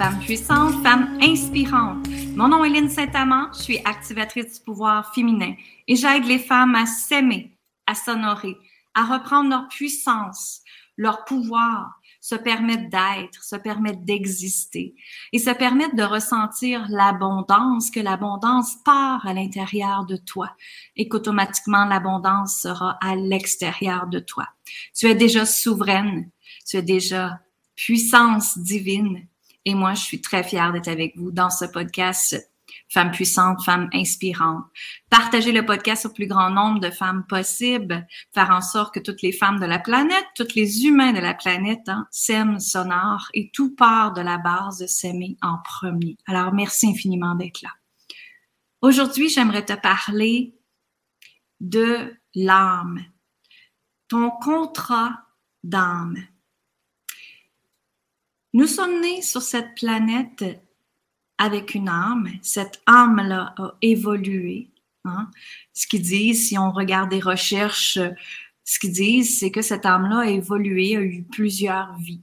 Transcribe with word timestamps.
podcast 0.00 0.16
Femmes 0.16 0.20
puissantes, 0.20 0.82
Femmes 0.82 1.18
inspirantes. 1.20 2.08
Mon 2.34 2.48
nom 2.48 2.64
est 2.64 2.70
Lynne 2.70 2.88
Saint-Amand, 2.88 3.52
je 3.52 3.62
suis 3.62 3.78
activatrice 3.84 4.58
du 4.58 4.64
pouvoir 4.64 5.12
féminin 5.14 5.54
et 5.86 5.94
j'aide 5.94 6.24
les 6.24 6.38
femmes 6.38 6.74
à 6.74 6.86
s'aimer, 6.86 7.58
à 7.86 7.94
s'honorer, 7.94 8.56
à 8.94 9.04
reprendre 9.04 9.50
leur 9.50 9.68
puissance, 9.68 10.62
leur 10.96 11.26
pouvoir, 11.26 12.00
se 12.22 12.34
permettre 12.34 12.88
d'être, 12.88 13.44
se 13.44 13.56
permettre 13.56 14.00
d'exister 14.00 14.94
et 15.32 15.38
se 15.38 15.50
permettre 15.50 15.96
de 15.96 16.02
ressentir 16.02 16.86
l'abondance, 16.88 17.90
que 17.90 18.00
l'abondance 18.00 18.76
part 18.82 19.26
à 19.26 19.34
l'intérieur 19.34 20.06
de 20.06 20.16
toi 20.16 20.50
et 20.96 21.08
qu'automatiquement 21.08 21.84
l'abondance 21.84 22.56
sera 22.56 22.96
à 23.02 23.16
l'extérieur 23.16 24.06
de 24.06 24.18
toi. 24.18 24.48
Tu 24.94 25.06
es 25.06 25.14
déjà 25.14 25.44
souveraine, 25.44 26.30
tu 26.66 26.78
es 26.78 26.82
déjà 26.82 27.40
puissance 27.76 28.56
divine 28.56 29.26
et 29.70 29.74
moi 29.74 29.94
je 29.94 30.02
suis 30.02 30.20
très 30.20 30.42
fière 30.42 30.72
d'être 30.72 30.88
avec 30.88 31.16
vous 31.16 31.30
dans 31.30 31.50
ce 31.50 31.64
podcast 31.64 32.36
femmes 32.88 33.10
puissantes, 33.12 33.62
femmes 33.64 33.88
inspirantes. 33.92 34.64
Partager 35.08 35.52
le 35.52 35.64
podcast 35.64 36.06
au 36.06 36.10
plus 36.10 36.26
grand 36.26 36.50
nombre 36.50 36.80
de 36.80 36.90
femmes 36.90 37.24
possible, 37.28 38.06
faire 38.34 38.50
en 38.50 38.60
sorte 38.60 38.94
que 38.94 39.00
toutes 39.00 39.22
les 39.22 39.32
femmes 39.32 39.60
de 39.60 39.66
la 39.66 39.78
planète, 39.78 40.26
tous 40.34 40.54
les 40.54 40.84
humains 40.84 41.12
de 41.12 41.20
la 41.20 41.34
planète 41.34 41.88
hein, 41.88 42.06
s'aiment, 42.10 42.58
s'honorent 42.58 43.28
et 43.34 43.50
tout 43.52 43.74
part 43.74 44.12
de 44.12 44.20
la 44.20 44.38
base 44.38 44.78
de 44.78 44.86
s'aimer 44.86 45.36
en 45.42 45.58
premier. 45.64 46.16
Alors, 46.26 46.52
merci 46.52 46.88
infiniment 46.88 47.34
d'être 47.34 47.62
là. 47.62 47.70
Aujourd'hui, 48.82 49.28
j'aimerais 49.28 49.64
te 49.64 49.74
parler 49.74 50.56
de 51.60 52.14
l'âme, 52.34 53.04
ton 54.08 54.30
contrat 54.30 55.20
d'âme. 55.62 56.16
Nous 58.52 58.66
sommes 58.66 59.00
nés 59.00 59.22
sur 59.22 59.42
cette 59.42 59.74
planète 59.76 60.44
avec 61.38 61.74
une 61.74 61.88
âme. 61.88 62.28
Cette 62.42 62.82
âme-là 62.86 63.54
a 63.56 63.74
évolué. 63.80 64.70
Hein. 65.04 65.30
Ce 65.72 65.86
qu'ils 65.86 66.02
disent, 66.02 66.48
si 66.48 66.58
on 66.58 66.72
regarde 66.72 67.10
des 67.10 67.20
recherches, 67.20 67.98
ce 68.64 68.78
qu'ils 68.78 68.92
disent, 68.92 69.38
c'est 69.38 69.50
que 69.50 69.62
cette 69.62 69.86
âme-là 69.86 70.20
a 70.20 70.26
évolué, 70.26 70.96
a 70.96 71.00
eu 71.00 71.22
plusieurs 71.22 71.96
vies. 71.98 72.22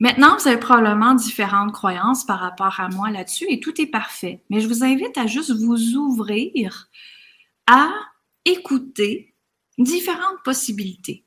Maintenant, 0.00 0.36
vous 0.36 0.46
avez 0.46 0.60
probablement 0.60 1.14
différentes 1.14 1.72
croyances 1.72 2.24
par 2.24 2.38
rapport 2.38 2.78
à 2.78 2.88
moi 2.88 3.10
là-dessus 3.10 3.46
et 3.48 3.58
tout 3.58 3.80
est 3.80 3.86
parfait. 3.86 4.44
Mais 4.48 4.60
je 4.60 4.68
vous 4.68 4.84
invite 4.84 5.18
à 5.18 5.26
juste 5.26 5.50
vous 5.50 5.94
ouvrir 5.96 6.88
à 7.66 7.90
écouter 8.44 9.34
différentes 9.76 10.42
possibilités. 10.44 11.24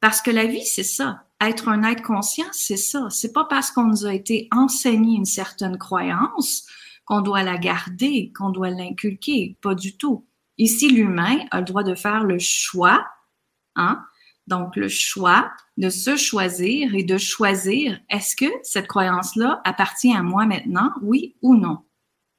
Parce 0.00 0.22
que 0.22 0.30
la 0.30 0.46
vie, 0.46 0.64
c'est 0.64 0.82
ça 0.82 1.23
être 1.48 1.68
un 1.68 1.82
être 1.82 2.02
conscient, 2.02 2.46
c'est 2.52 2.76
ça. 2.76 3.08
C'est 3.10 3.32
pas 3.32 3.44
parce 3.44 3.70
qu'on 3.70 3.84
nous 3.84 4.06
a 4.06 4.14
été 4.14 4.48
enseigné 4.50 5.16
une 5.16 5.24
certaine 5.24 5.78
croyance 5.78 6.66
qu'on 7.04 7.20
doit 7.20 7.42
la 7.42 7.58
garder, 7.58 8.32
qu'on 8.36 8.50
doit 8.50 8.70
l'inculquer. 8.70 9.56
Pas 9.60 9.74
du 9.74 9.96
tout. 9.96 10.26
Ici, 10.58 10.88
l'humain 10.88 11.38
a 11.50 11.58
le 11.58 11.64
droit 11.64 11.82
de 11.82 11.94
faire 11.94 12.24
le 12.24 12.38
choix, 12.38 13.06
hein? 13.76 14.04
Donc, 14.46 14.76
le 14.76 14.88
choix 14.88 15.50
de 15.78 15.88
se 15.88 16.16
choisir 16.16 16.94
et 16.94 17.02
de 17.02 17.16
choisir 17.16 17.98
est-ce 18.10 18.36
que 18.36 18.52
cette 18.62 18.86
croyance-là 18.86 19.62
appartient 19.64 20.14
à 20.14 20.22
moi 20.22 20.44
maintenant, 20.44 20.92
oui 21.00 21.36
ou 21.40 21.56
non? 21.56 21.78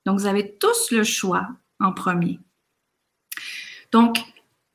Donc, 0.05 0.19
vous 0.19 0.27
avez 0.27 0.55
tous 0.57 0.91
le 0.91 1.03
choix 1.03 1.47
en 1.79 1.91
premier. 1.91 2.39
Donc, 3.91 4.19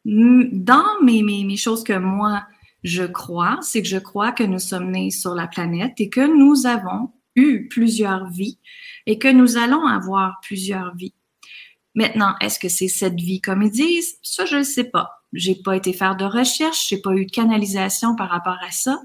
dans 0.05 1.01
mes, 1.03 1.57
choses 1.57 1.85
que 1.85 1.97
moi, 1.97 2.47
je 2.83 3.05
crois, 3.05 3.59
c'est 3.63 3.83
que 3.83 3.89
je 3.89 3.99
crois 3.99 4.33
que 4.33 4.43
nous 4.43 4.59
sommes 4.59 4.91
nés 4.91 5.11
sur 5.11 5.35
la 5.35 5.47
planète 5.47 5.95
et 5.99 6.09
que 6.09 6.21
nous 6.21 6.67
avons 6.67 7.13
eu 7.37 7.69
plusieurs 7.69 8.29
vies 8.29 8.59
et 9.07 9.19
que 9.19 9.29
nous 9.29 9.57
allons 9.57 9.87
avoir 9.87 10.41
plusieurs 10.43 10.95
vies. 10.95 11.15
Maintenant, 11.95 12.35
est-ce 12.41 12.59
que 12.59 12.69
c'est 12.69 12.89
cette 12.89 13.21
vie 13.21 13.41
comme 13.41 13.63
ils 13.63 13.71
disent? 13.71 14.17
Ça, 14.23 14.45
je 14.45 14.57
ne 14.57 14.63
sais 14.63 14.85
pas. 14.85 15.25
J'ai 15.33 15.55
pas 15.55 15.77
été 15.77 15.93
faire 15.93 16.17
de 16.17 16.25
recherche, 16.25 16.89
j'ai 16.89 17.01
pas 17.01 17.13
eu 17.13 17.27
de 17.27 17.31
canalisation 17.31 18.17
par 18.17 18.31
rapport 18.31 18.59
à 18.67 18.71
ça. 18.71 19.01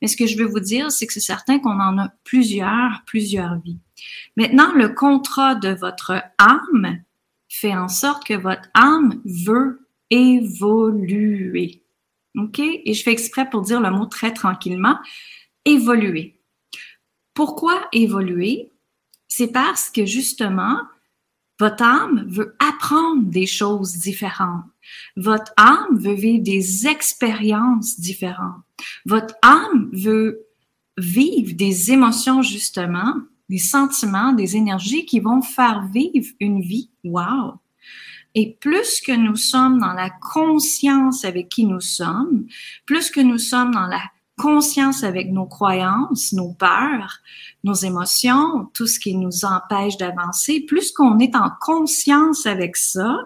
Mais 0.00 0.08
ce 0.08 0.16
que 0.16 0.26
je 0.26 0.36
veux 0.36 0.46
vous 0.46 0.60
dire, 0.60 0.92
c'est 0.92 1.06
que 1.06 1.12
c'est 1.12 1.20
certain 1.20 1.58
qu'on 1.58 1.80
en 1.80 1.98
a 1.98 2.12
plusieurs, 2.22 3.02
plusieurs 3.06 3.58
vies. 3.60 3.78
Maintenant, 4.36 4.72
le 4.74 4.88
contrat 4.88 5.54
de 5.54 5.70
votre 5.70 6.22
âme 6.38 7.02
fait 7.48 7.74
en 7.74 7.88
sorte 7.88 8.24
que 8.24 8.34
votre 8.34 8.68
âme 8.74 9.20
veut 9.24 9.88
évoluer. 10.10 11.83
OK? 12.36 12.58
Et 12.58 12.94
je 12.94 13.02
fais 13.02 13.12
exprès 13.12 13.48
pour 13.48 13.62
dire 13.62 13.80
le 13.80 13.90
mot 13.90 14.06
très 14.06 14.32
tranquillement. 14.32 14.98
Évoluer. 15.64 16.40
Pourquoi 17.32 17.88
évoluer? 17.92 18.70
C'est 19.28 19.52
parce 19.52 19.90
que 19.90 20.06
justement, 20.06 20.78
votre 21.58 21.82
âme 21.82 22.24
veut 22.28 22.56
apprendre 22.58 23.22
des 23.24 23.46
choses 23.46 23.98
différentes. 23.98 24.64
Votre 25.16 25.52
âme 25.56 25.98
veut 25.98 26.14
vivre 26.14 26.42
des 26.42 26.86
expériences 26.86 27.98
différentes. 27.98 28.62
Votre 29.06 29.34
âme 29.42 29.90
veut 29.92 30.46
vivre 30.98 31.54
des 31.54 31.92
émotions, 31.92 32.42
justement, 32.42 33.14
des 33.48 33.58
sentiments, 33.58 34.32
des 34.32 34.56
énergies 34.56 35.06
qui 35.06 35.20
vont 35.20 35.42
faire 35.42 35.86
vivre 35.88 36.32
une 36.40 36.60
vie. 36.60 36.90
Wow! 37.04 37.60
Et 38.34 38.56
plus 38.60 39.00
que 39.00 39.12
nous 39.12 39.36
sommes 39.36 39.78
dans 39.78 39.92
la 39.92 40.10
conscience 40.10 41.24
avec 41.24 41.48
qui 41.48 41.66
nous 41.66 41.80
sommes, 41.80 42.46
plus 42.84 43.10
que 43.10 43.20
nous 43.20 43.38
sommes 43.38 43.70
dans 43.70 43.86
la 43.86 44.02
conscience 44.36 45.04
avec 45.04 45.30
nos 45.30 45.46
croyances, 45.46 46.32
nos 46.32 46.52
peurs, 46.52 47.18
nos 47.62 47.74
émotions, 47.74 48.68
tout 48.74 48.86
ce 48.86 48.98
qui 48.98 49.16
nous 49.16 49.44
empêche 49.44 49.96
d'avancer, 49.96 50.60
plus 50.60 50.90
qu'on 50.90 51.18
est 51.20 51.36
en 51.36 51.50
conscience 51.60 52.46
avec 52.46 52.76
ça, 52.76 53.16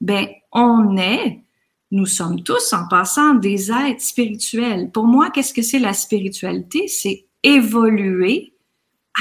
ben 0.00 0.26
on 0.50 0.96
est, 0.96 1.40
nous 1.92 2.06
sommes 2.06 2.42
tous 2.42 2.72
en 2.72 2.88
passant 2.88 3.34
des 3.34 3.70
êtres 3.70 4.02
spirituels. 4.02 4.90
Pour 4.90 5.04
moi, 5.04 5.30
qu'est-ce 5.30 5.54
que 5.54 5.62
c'est 5.62 5.78
la 5.78 5.92
spiritualité? 5.92 6.88
C'est 6.88 7.26
évoluer 7.44 8.54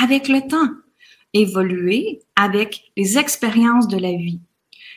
avec 0.01 0.27
le 0.27 0.41
temps, 0.47 0.71
évoluer 1.33 2.21
avec 2.35 2.91
les 2.97 3.19
expériences 3.19 3.87
de 3.87 3.97
la 3.97 4.13
vie 4.13 4.39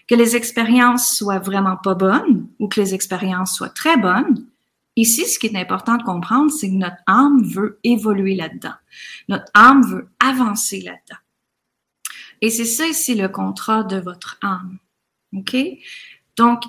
que 0.09 0.15
les 0.15 0.37
expériences 0.37 1.17
soient 1.17 1.39
vraiment 1.39 1.77
pas 1.77 1.95
bonnes 1.95 2.49
ou 2.59 2.69
que 2.69 2.81
les 2.81 2.95
expériences 2.95 3.55
soient 3.55 3.71
très 3.71 3.97
bonnes, 3.97 4.47
ici, 4.95 5.27
ce 5.27 5.39
qui 5.39 5.47
est 5.47 5.57
important 5.57 5.97
de 5.97 6.03
comprendre, 6.03 6.51
c'est 6.51 6.69
que 6.69 6.75
notre 6.75 7.03
âme 7.07 7.43
veut 7.43 7.79
évoluer 7.85 8.35
là-dedans. 8.35 8.75
Notre 9.29 9.51
âme 9.55 9.83
veut 9.85 10.09
avancer 10.21 10.81
là-dedans. 10.81 11.21
Et 12.41 12.51
c'est 12.51 12.65
ça 12.65 12.87
ici 12.87 13.15
le 13.15 13.29
contrat 13.29 13.83
de 13.83 13.97
votre 13.97 14.39
âme. 14.43 14.79
OK? 15.35 15.57
Donc, 16.37 16.63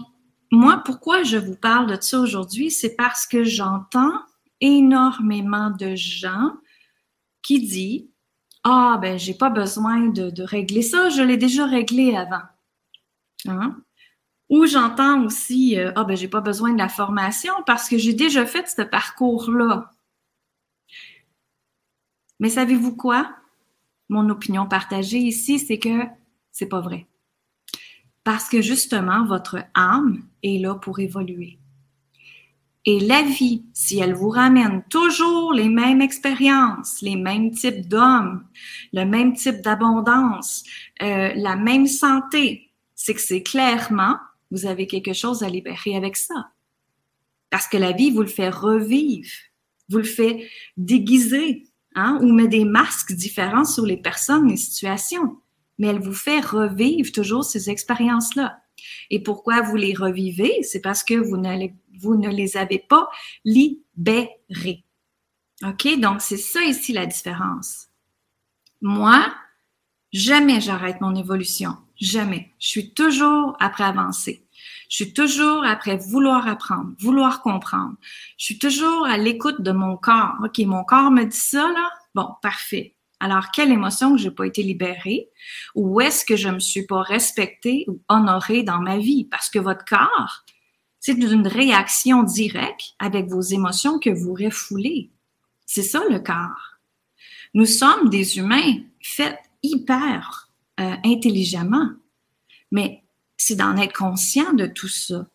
moi, 0.51 0.81
pourquoi 0.83 1.23
je 1.23 1.37
vous 1.37 1.55
parle 1.55 1.87
de 1.87 2.01
ça 2.01 2.19
aujourd'hui, 2.19 2.71
c'est 2.71 2.95
parce 2.95 3.27
que 3.27 3.43
j'entends 3.43 4.13
énormément 4.61 5.69
de 5.69 5.95
gens 5.95 6.53
qui 7.41 7.59
disent 7.59 8.07
Ah, 8.63 8.97
ben, 9.01 9.19
j'ai 9.19 9.33
pas 9.33 9.49
besoin 9.49 10.07
de, 10.07 10.29
de 10.29 10.43
régler 10.43 10.81
ça, 10.81 11.09
je 11.09 11.21
l'ai 11.21 11.37
déjà 11.37 11.65
réglé 11.65 12.15
avant. 12.15 12.43
Hein? 13.45 13.77
Ou 14.49 14.65
j'entends 14.65 15.25
aussi, 15.25 15.77
euh, 15.77 15.91
ah 15.95 16.03
ben 16.05 16.15
j'ai 16.15 16.29
pas 16.29 16.41
besoin 16.41 16.71
de 16.71 16.77
la 16.77 16.89
formation 16.89 17.53
parce 17.65 17.89
que 17.89 17.97
j'ai 17.97 18.13
déjà 18.13 18.45
fait 18.45 18.67
ce 18.67 18.81
parcours-là. 18.81 19.91
Mais 22.39 22.49
savez-vous 22.49 22.95
quoi? 22.95 23.35
Mon 24.09 24.29
opinion 24.29 24.67
partagée 24.67 25.17
ici, 25.17 25.59
c'est 25.59 25.79
que 25.79 26.05
c'est 26.51 26.67
pas 26.67 26.81
vrai. 26.81 27.07
Parce 28.23 28.47
que 28.47 28.61
justement, 28.61 29.25
votre 29.25 29.57
âme 29.73 30.23
est 30.43 30.61
là 30.61 30.75
pour 30.75 30.99
évoluer. 30.99 31.59
Et 32.85 33.01
la 33.01 33.21
vie, 33.21 33.65
si 33.73 33.99
elle 33.99 34.13
vous 34.13 34.29
ramène 34.29 34.81
toujours 34.89 35.51
les 35.51 35.67
mêmes 35.67 36.01
expériences, 36.01 37.01
les 37.01 37.17
mêmes 37.17 37.51
types 37.51 37.85
d'hommes, 37.89 38.45
le 38.93 39.03
même 39.03 39.33
type 39.33 39.61
d'abondance, 39.61 40.63
euh, 41.01 41.33
la 41.35 41.57
même 41.57 41.85
santé, 41.85 42.66
c'est 43.07 43.13
que 43.13 43.21
c'est 43.21 43.41
clairement, 43.41 44.17
vous 44.51 44.65
avez 44.65 44.85
quelque 44.85 45.13
chose 45.13 45.41
à 45.41 45.49
libérer 45.49 45.95
avec 45.95 46.17
ça. 46.17 46.51
Parce 47.49 47.65
que 47.69 47.77
la 47.77 47.93
vie 47.93 48.11
vous 48.11 48.19
le 48.19 48.27
fait 48.27 48.49
revivre, 48.49 49.31
vous 49.87 49.99
le 49.99 50.03
fait 50.03 50.49
déguiser, 50.75 51.63
hein, 51.95 52.19
ou 52.21 52.33
met 52.33 52.49
des 52.49 52.65
masques 52.65 53.13
différents 53.13 53.63
sur 53.63 53.85
les 53.85 53.95
personnes, 53.95 54.49
les 54.49 54.57
situations. 54.57 55.37
Mais 55.77 55.87
elle 55.87 56.01
vous 56.01 56.13
fait 56.13 56.41
revivre 56.41 57.13
toujours 57.13 57.45
ces 57.45 57.69
expériences-là. 57.69 58.59
Et 59.09 59.23
pourquoi 59.23 59.61
vous 59.61 59.77
les 59.77 59.93
revivez? 59.93 60.61
C'est 60.63 60.81
parce 60.81 61.01
que 61.01 61.13
vous 61.13 61.37
ne, 61.37 61.67
vous 62.01 62.15
ne 62.15 62.27
les 62.27 62.57
avez 62.57 62.79
pas 62.79 63.07
libérées. 63.45 64.83
OK? 65.63 65.97
Donc, 65.97 66.21
c'est 66.21 66.35
ça 66.35 66.61
ici 66.61 66.91
la 66.91 67.05
différence. 67.05 67.87
Moi, 68.81 69.33
jamais 70.11 70.59
j'arrête 70.59 70.99
mon 70.99 71.15
évolution. 71.15 71.77
Jamais. 71.99 72.53
Je 72.59 72.67
suis 72.67 72.93
toujours 72.93 73.55
après 73.59 73.83
avancer. 73.83 74.43
Je 74.89 74.95
suis 74.95 75.13
toujours 75.13 75.65
après 75.65 75.97
vouloir 75.97 76.47
apprendre, 76.47 76.93
vouloir 76.99 77.41
comprendre. 77.41 77.95
Je 78.37 78.45
suis 78.45 78.59
toujours 78.59 79.05
à 79.05 79.17
l'écoute 79.17 79.61
de 79.61 79.71
mon 79.71 79.97
corps. 79.97 80.35
OK, 80.43 80.59
mon 80.59 80.83
corps 80.83 81.11
me 81.11 81.25
dit 81.25 81.37
ça, 81.37 81.67
là? 81.67 81.89
Bon, 82.15 82.29
parfait. 82.41 82.95
Alors, 83.19 83.51
quelle 83.51 83.71
émotion 83.71 84.15
que 84.15 84.21
j'ai 84.21 84.31
pas 84.31 84.45
été 84.45 84.63
libérée? 84.63 85.29
Ou 85.75 85.99
est-ce 86.01 86.23
que 86.23 86.35
je 86.35 86.49
me 86.49 86.59
suis 86.59 86.85
pas 86.85 87.01
respectée 87.01 87.85
ou 87.87 87.99
honorée 88.07 88.63
dans 88.63 88.79
ma 88.79 88.97
vie? 88.97 89.25
Parce 89.25 89.49
que 89.49 89.59
votre 89.59 89.85
corps, 89.85 90.45
c'est 90.99 91.13
une 91.13 91.47
réaction 91.47 92.23
directe 92.23 92.93
avec 92.99 93.27
vos 93.27 93.41
émotions 93.41 93.99
que 93.99 94.09
vous 94.09 94.33
refoulez. 94.33 95.11
C'est 95.65 95.83
ça 95.83 96.01
le 96.09 96.19
corps. 96.19 96.77
Nous 97.53 97.65
sommes 97.65 98.09
des 98.09 98.37
humains 98.37 98.75
faits 99.01 99.37
hyper 99.63 100.46
euh, 100.79 100.95
intelligemment, 101.03 101.89
mais 102.71 103.03
c'est 103.37 103.55
d'en 103.55 103.77
être 103.77 103.95
conscient 103.95 104.53
de 104.53 104.65
tout 104.65 104.87
ça. 104.87 105.27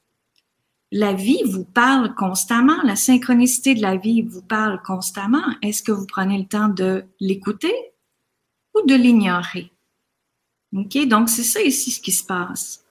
La 0.90 1.14
vie 1.14 1.42
vous 1.44 1.64
parle 1.64 2.14
constamment, 2.14 2.82
la 2.82 2.96
synchronicité 2.96 3.74
de 3.74 3.80
la 3.80 3.96
vie 3.96 4.22
vous 4.22 4.42
parle 4.42 4.82
constamment. 4.82 5.44
Est-ce 5.62 5.82
que 5.82 5.92
vous 5.92 6.06
prenez 6.06 6.36
le 6.36 6.46
temps 6.46 6.68
de 6.68 7.04
l'écouter 7.18 7.74
ou 8.74 8.86
de 8.86 8.94
l'ignorer? 8.94 9.72
OK? 10.76 11.06
Donc, 11.06 11.28
c'est 11.28 11.44
ça 11.44 11.62
ici 11.62 11.90
ce 11.90 12.00
qui 12.00 12.12
se 12.12 12.24
passe. 12.24 12.81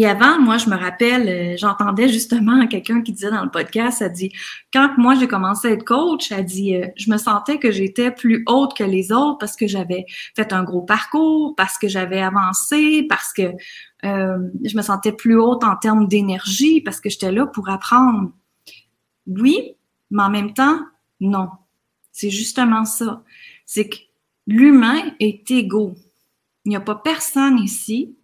Et 0.00 0.06
avant, 0.06 0.38
moi, 0.38 0.58
je 0.58 0.70
me 0.70 0.76
rappelle, 0.76 1.28
euh, 1.28 1.56
j'entendais 1.56 2.08
justement 2.08 2.68
quelqu'un 2.68 3.02
qui 3.02 3.10
disait 3.10 3.32
dans 3.32 3.42
le 3.42 3.50
podcast, 3.50 4.00
elle 4.00 4.12
dit, 4.12 4.32
quand 4.72 4.96
moi 4.96 5.16
j'ai 5.16 5.26
commencé 5.26 5.66
à 5.66 5.70
être 5.72 5.82
coach, 5.82 6.30
elle 6.30 6.44
dit, 6.44 6.76
euh, 6.76 6.86
je 6.94 7.10
me 7.10 7.16
sentais 7.16 7.58
que 7.58 7.72
j'étais 7.72 8.12
plus 8.12 8.44
haute 8.46 8.76
que 8.76 8.84
les 8.84 9.10
autres 9.10 9.38
parce 9.38 9.56
que 9.56 9.66
j'avais 9.66 10.06
fait 10.36 10.52
un 10.52 10.62
gros 10.62 10.82
parcours, 10.82 11.56
parce 11.56 11.78
que 11.78 11.88
j'avais 11.88 12.20
avancé, 12.20 13.08
parce 13.08 13.32
que 13.32 13.42
euh, 14.04 14.38
je 14.62 14.76
me 14.76 14.82
sentais 14.82 15.10
plus 15.10 15.36
haute 15.36 15.64
en 15.64 15.74
termes 15.74 16.06
d'énergie, 16.06 16.80
parce 16.80 17.00
que 17.00 17.10
j'étais 17.10 17.32
là 17.32 17.46
pour 17.46 17.68
apprendre. 17.68 18.30
Oui, 19.26 19.72
mais 20.12 20.22
en 20.22 20.30
même 20.30 20.54
temps, 20.54 20.78
non. 21.18 21.48
C'est 22.12 22.30
justement 22.30 22.84
ça. 22.84 23.24
C'est 23.66 23.88
que 23.88 23.96
l'humain 24.46 25.10
est 25.18 25.50
égaux. 25.50 25.96
Il 26.64 26.68
n'y 26.68 26.76
a 26.76 26.80
pas 26.80 26.94
personne 26.94 27.58
ici 27.58 28.14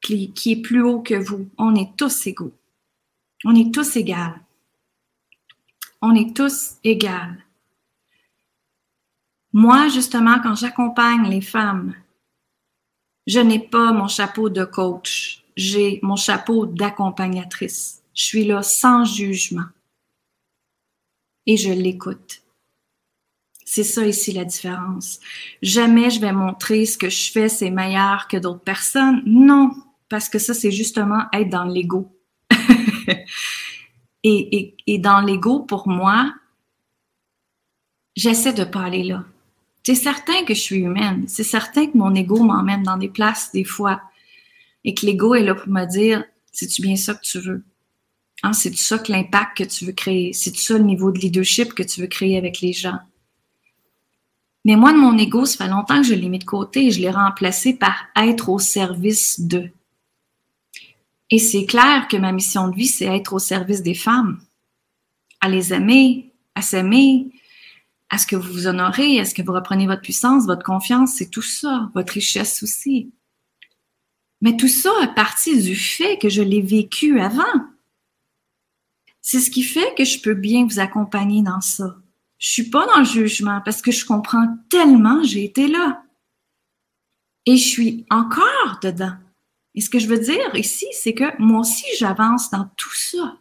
qui, 0.00 0.32
est 0.46 0.62
plus 0.62 0.82
haut 0.82 1.00
que 1.00 1.14
vous. 1.14 1.48
On 1.58 1.74
est 1.74 1.96
tous 1.96 2.26
égaux. 2.26 2.52
On 3.44 3.54
est 3.54 3.72
tous 3.72 3.96
égaux. 3.96 4.14
On 6.02 6.14
est 6.14 6.34
tous 6.34 6.76
égaux. 6.84 7.08
Moi, 9.52 9.88
justement, 9.88 10.38
quand 10.42 10.54
j'accompagne 10.54 11.28
les 11.28 11.40
femmes, 11.40 11.94
je 13.26 13.40
n'ai 13.40 13.58
pas 13.58 13.92
mon 13.92 14.08
chapeau 14.08 14.48
de 14.48 14.64
coach, 14.64 15.44
j'ai 15.56 16.00
mon 16.02 16.16
chapeau 16.16 16.66
d'accompagnatrice. 16.66 18.02
Je 18.14 18.22
suis 18.22 18.44
là 18.44 18.62
sans 18.62 19.04
jugement 19.04 19.66
et 21.46 21.56
je 21.56 21.72
l'écoute. 21.72 22.42
C'est 23.64 23.84
ça 23.84 24.04
ici 24.04 24.32
la 24.32 24.44
différence. 24.44 25.20
Jamais 25.62 26.10
je 26.10 26.20
vais 26.20 26.32
montrer 26.32 26.86
ce 26.86 26.98
que 26.98 27.08
je 27.08 27.30
fais, 27.30 27.48
c'est 27.48 27.70
meilleur 27.70 28.26
que 28.26 28.36
d'autres 28.36 28.64
personnes. 28.64 29.22
Non, 29.26 29.70
parce 30.10 30.28
que 30.28 30.38
ça, 30.38 30.52
c'est 30.52 30.72
justement 30.72 31.22
être 31.32 31.48
dans 31.48 31.64
l'ego. 31.64 32.14
et, 34.24 34.74
et, 34.86 34.98
dans 34.98 35.20
l'ego, 35.20 35.60
pour 35.60 35.88
moi, 35.88 36.34
j'essaie 38.16 38.52
de 38.52 38.64
pas 38.64 38.82
aller 38.82 39.04
là. 39.04 39.24
C'est 39.86 39.94
certain 39.94 40.44
que 40.44 40.52
je 40.52 40.60
suis 40.60 40.80
humaine. 40.80 41.24
C'est 41.26 41.44
certain 41.44 41.86
que 41.86 41.96
mon 41.96 42.14
ego 42.14 42.42
m'emmène 42.42 42.82
dans 42.82 42.98
des 42.98 43.08
places 43.08 43.52
des 43.52 43.64
fois. 43.64 44.02
Et 44.84 44.94
que 44.94 45.06
l'ego 45.06 45.34
est 45.34 45.42
là 45.42 45.54
pour 45.54 45.68
me 45.68 45.86
dire, 45.86 46.24
c'est-tu 46.52 46.82
bien 46.82 46.96
ça 46.96 47.14
que 47.14 47.22
tu 47.22 47.38
veux? 47.38 47.62
Hein, 48.42 48.52
c'est 48.52 48.74
ça 48.76 48.98
que 48.98 49.12
l'impact 49.12 49.58
que 49.58 49.64
tu 49.64 49.84
veux 49.84 49.92
créer? 49.92 50.32
C'est 50.32 50.54
ça 50.56 50.76
le 50.76 50.84
niveau 50.84 51.12
de 51.12 51.18
leadership 51.18 51.72
que 51.72 51.82
tu 51.82 52.00
veux 52.00 52.06
créer 52.08 52.36
avec 52.36 52.60
les 52.60 52.72
gens? 52.72 52.98
Mais 54.64 54.76
moi, 54.76 54.92
de 54.92 54.98
mon 54.98 55.16
ego, 55.16 55.46
ça 55.46 55.64
fait 55.64 55.70
longtemps 55.70 56.02
que 56.02 56.06
je 56.06 56.14
l'ai 56.14 56.28
mis 56.28 56.38
de 56.38 56.44
côté 56.44 56.86
et 56.86 56.90
je 56.90 57.00
l'ai 57.00 57.10
remplacé 57.10 57.74
par 57.74 57.94
être 58.16 58.48
au 58.48 58.58
service 58.58 59.40
de. 59.40 59.70
Et 61.30 61.38
c'est 61.38 61.64
clair 61.64 62.08
que 62.08 62.16
ma 62.16 62.32
mission 62.32 62.68
de 62.68 62.76
vie, 62.76 62.88
c'est 62.88 63.06
être 63.06 63.32
au 63.32 63.38
service 63.38 63.82
des 63.82 63.94
femmes, 63.94 64.40
à 65.40 65.48
les 65.48 65.72
aimer, 65.72 66.32
à 66.54 66.62
s'aimer, 66.62 67.30
à 68.10 68.18
ce 68.18 68.26
que 68.26 68.34
vous 68.34 68.52
vous 68.52 68.66
honorez, 68.66 69.20
à 69.20 69.24
ce 69.24 69.34
que 69.34 69.42
vous 69.42 69.52
reprenez 69.52 69.86
votre 69.86 70.02
puissance, 70.02 70.46
votre 70.46 70.64
confiance, 70.64 71.14
c'est 71.14 71.30
tout 71.30 71.42
ça, 71.42 71.90
votre 71.94 72.12
richesse 72.12 72.62
aussi. 72.62 73.12
Mais 74.40 74.56
tout 74.56 74.68
ça 74.68 74.90
à 75.02 75.06
partir 75.06 75.56
du 75.62 75.76
fait 75.76 76.18
que 76.18 76.28
je 76.28 76.42
l'ai 76.42 76.62
vécu 76.62 77.20
avant. 77.20 77.42
C'est 79.20 79.40
ce 79.40 79.50
qui 79.50 79.62
fait 79.62 79.94
que 79.96 80.04
je 80.04 80.20
peux 80.20 80.34
bien 80.34 80.66
vous 80.66 80.80
accompagner 80.80 81.42
dans 81.42 81.60
ça. 81.60 81.96
Je 82.38 82.48
suis 82.48 82.70
pas 82.70 82.86
dans 82.86 83.00
le 83.00 83.04
jugement 83.04 83.60
parce 83.64 83.82
que 83.82 83.92
je 83.92 84.04
comprends 84.04 84.56
tellement, 84.70 85.22
j'ai 85.22 85.44
été 85.44 85.68
là. 85.68 86.02
Et 87.46 87.56
je 87.56 87.68
suis 87.68 88.06
encore 88.10 88.80
dedans. 88.82 89.16
Et 89.74 89.80
ce 89.80 89.90
que 89.90 89.98
je 89.98 90.08
veux 90.08 90.18
dire 90.18 90.54
ici, 90.54 90.86
c'est 90.92 91.14
que 91.14 91.24
moi 91.38 91.60
aussi, 91.60 91.86
j'avance 91.98 92.50
dans 92.50 92.68
tout 92.76 92.94
ça. 92.94 93.36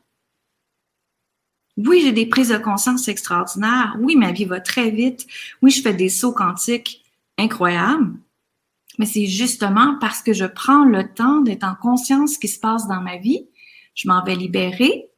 Oui, 1.78 2.02
j'ai 2.04 2.12
des 2.12 2.26
prises 2.26 2.50
de 2.50 2.58
conscience 2.58 3.08
extraordinaires. 3.08 3.96
Oui, 4.00 4.16
ma 4.16 4.32
vie 4.32 4.46
va 4.46 4.60
très 4.60 4.92
vite. 4.92 5.26
Oui, 5.62 5.72
je 5.72 5.82
fais 5.82 5.94
des 5.94 6.10
sauts 6.10 6.34
quantiques 6.34 7.04
incroyables. 7.38 8.14
Mais 8.98 9.06
c'est 9.06 9.28
justement 9.28 9.98
parce 10.00 10.22
que 10.22 10.34
je 10.34 10.46
prends 10.46 10.84
le 10.84 11.14
temps 11.14 11.40
d'être 11.40 11.64
en 11.64 11.76
conscience 11.76 12.32
de 12.32 12.34
ce 12.36 12.40
qui 12.40 12.50
se 12.50 12.60
passe 12.60 12.88
dans 12.88 13.02
ma 13.02 13.18
vie. 13.18 13.48
Je 13.96 14.10
m'en 14.10 14.24
vais 14.24 14.36
libérer. 14.36 15.10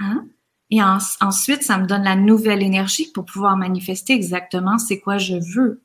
Hein? 0.00 0.26
Et 0.70 0.82
ensuite, 0.82 1.62
ça 1.62 1.78
me 1.78 1.86
donne 1.86 2.02
la 2.02 2.16
nouvelle 2.16 2.62
énergie 2.62 3.12
pour 3.12 3.24
pouvoir 3.24 3.56
manifester 3.56 4.14
exactement 4.14 4.78
c'est 4.78 4.98
quoi 4.98 5.18
je 5.18 5.36
veux. 5.54 5.82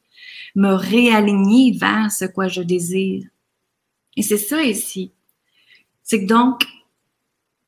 Me 0.55 0.71
réaligner 0.71 1.77
vers 1.77 2.11
ce 2.11 2.25
quoi 2.25 2.47
je 2.47 2.61
désire. 2.61 3.27
Et 4.17 4.23
c'est 4.23 4.37
ça 4.37 4.63
ici. 4.63 5.13
C'est 6.03 6.21
que 6.21 6.27
donc, 6.27 6.65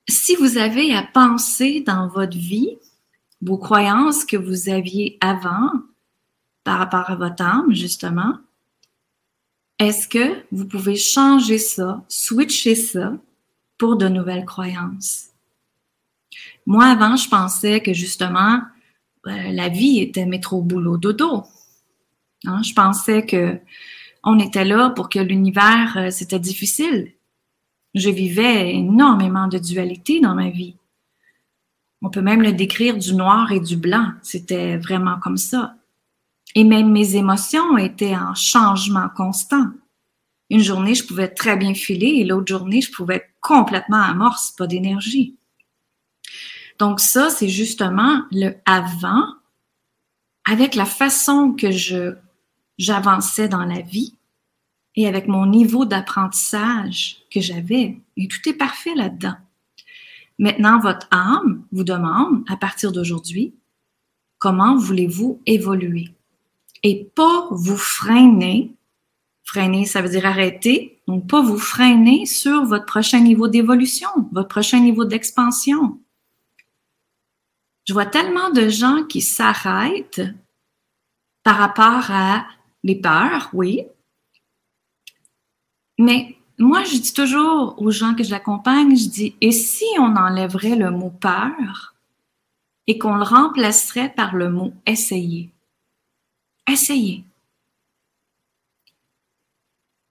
si 0.09 0.35
vous 0.35 0.57
avez 0.57 0.93
à 0.93 1.03
penser 1.03 1.81
dans 1.81 2.07
votre 2.07 2.37
vie 2.37 2.77
vos 3.41 3.57
croyances 3.57 4.25
que 4.25 4.35
vous 4.35 4.67
aviez 4.67 5.17
avant 5.21 5.71
par 6.65 6.79
rapport 6.79 7.09
à 7.09 7.15
votre 7.15 7.41
âme, 7.41 7.73
justement, 7.73 8.33
est-ce 9.77 10.07
que 10.07 10.43
vous 10.51 10.65
pouvez 10.65 10.97
changer 10.97 11.57
ça, 11.57 12.03
switcher 12.09 12.75
ça 12.75 13.13
pour 13.77 13.95
de 13.95 14.09
nouvelles 14.09 14.45
croyances? 14.45 15.27
Moi, 16.65 16.85
avant, 16.85 17.15
je 17.15 17.29
pensais 17.29 17.81
que 17.81 17.93
justement, 17.93 18.61
euh, 19.27 19.51
la 19.51 19.69
vie 19.69 19.99
était 19.99 20.25
métro, 20.25 20.61
boulot, 20.61 20.97
dodo. 20.97 21.43
Hein? 22.45 22.61
Je 22.63 22.73
pensais 22.73 23.25
que 23.25 23.59
on 24.23 24.39
était 24.39 24.65
là 24.65 24.89
pour 24.89 25.09
que 25.09 25.19
l'univers, 25.19 25.97
euh, 25.97 26.09
c'était 26.09 26.39
difficile. 26.39 27.13
Je 27.95 28.09
vivais 28.09 28.75
énormément 28.75 29.47
de 29.47 29.57
dualité 29.57 30.19
dans 30.19 30.35
ma 30.35 30.49
vie. 30.49 30.75
On 32.01 32.09
peut 32.09 32.21
même 32.21 32.41
le 32.41 32.53
décrire 32.53 32.97
du 32.97 33.13
noir 33.13 33.51
et 33.51 33.59
du 33.59 33.75
blanc. 33.75 34.11
C'était 34.21 34.77
vraiment 34.77 35.19
comme 35.19 35.37
ça. 35.37 35.75
Et 36.55 36.63
même 36.63 36.91
mes 36.91 37.15
émotions 37.15 37.77
étaient 37.77 38.15
en 38.15 38.33
changement 38.35 39.09
constant. 39.15 39.67
Une 40.49 40.61
journée, 40.61 40.95
je 40.95 41.05
pouvais 41.05 41.27
très 41.27 41.57
bien 41.57 41.73
filer 41.73 42.07
et 42.17 42.25
l'autre 42.25 42.47
journée, 42.47 42.81
je 42.81 42.91
pouvais 42.91 43.17
être 43.17 43.29
complètement 43.39 44.01
amorce, 44.01 44.51
pas 44.51 44.65
d'énergie. 44.65 45.35
Donc 46.79 46.99
ça, 46.99 47.29
c'est 47.29 47.49
justement 47.49 48.23
le 48.31 48.53
avant 48.65 49.25
avec 50.49 50.73
la 50.73 50.85
façon 50.85 51.53
que 51.53 51.69
je 51.69 52.15
j'avançais 52.79 53.47
dans 53.47 53.65
la 53.65 53.81
vie 53.81 54.15
et 54.95 55.07
avec 55.07 55.27
mon 55.27 55.45
niveau 55.45 55.85
d'apprentissage 55.85 57.17
que 57.31 57.39
j'avais. 57.41 57.99
Et 58.17 58.27
tout 58.27 58.49
est 58.49 58.53
parfait 58.53 58.95
là-dedans. 58.95 59.35
Maintenant, 60.39 60.79
votre 60.79 61.07
âme 61.11 61.63
vous 61.71 61.83
demande, 61.83 62.43
à 62.47 62.57
partir 62.57 62.91
d'aujourd'hui, 62.91 63.53
comment 64.39 64.77
voulez-vous 64.77 65.41
évoluer? 65.45 66.15
Et 66.81 67.11
pas 67.13 67.49
vous 67.51 67.77
freiner. 67.77 68.73
Freiner, 69.43 69.85
ça 69.85 70.01
veut 70.01 70.09
dire 70.09 70.25
arrêter. 70.25 71.01
Donc, 71.07 71.27
pas 71.27 71.41
vous 71.41 71.57
freiner 71.57 72.25
sur 72.25 72.63
votre 72.65 72.85
prochain 72.85 73.19
niveau 73.19 73.49
d'évolution, 73.49 74.09
votre 74.31 74.47
prochain 74.47 74.79
niveau 74.79 75.03
d'expansion. 75.03 75.99
Je 77.85 77.93
vois 77.93 78.05
tellement 78.05 78.51
de 78.51 78.69
gens 78.69 79.03
qui 79.03 79.21
s'arrêtent 79.21 80.21
par 81.43 81.57
rapport 81.57 82.11
à 82.11 82.45
les 82.83 82.95
peurs, 82.95 83.49
oui. 83.53 83.83
Mais 85.97 86.35
moi, 86.57 86.83
je 86.83 86.97
dis 86.97 87.13
toujours 87.13 87.81
aux 87.81 87.91
gens 87.91 88.15
que 88.15 88.23
je 88.23 88.31
l'accompagne, 88.31 88.95
je 88.95 89.09
dis, 89.09 89.35
et 89.41 89.51
si 89.51 89.85
on 89.97 90.15
enlèverait 90.15 90.75
le 90.75 90.91
mot 90.91 91.09
peur 91.09 91.95
et 92.87 92.97
qu'on 92.97 93.15
le 93.15 93.23
remplacerait 93.23 94.13
par 94.13 94.35
le 94.35 94.49
mot 94.49 94.73
essayer? 94.85 95.49
Essayez. 96.67 97.23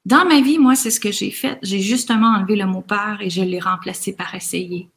Dans 0.04 0.24
ma 0.24 0.40
vie, 0.40 0.58
moi, 0.58 0.74
c'est 0.74 0.90
ce 0.90 1.00
que 1.00 1.12
j'ai 1.12 1.30
fait. 1.30 1.58
J'ai 1.62 1.80
justement 1.80 2.28
enlevé 2.28 2.56
le 2.56 2.64
mot 2.66 2.80
peur 2.80 3.20
et 3.20 3.28
je 3.28 3.42
l'ai 3.42 3.60
remplacé 3.60 4.14
par 4.14 4.34
essayer. 4.34 4.88